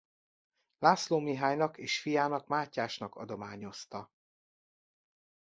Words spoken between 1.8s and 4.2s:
fiának Mátyásnak adományozta.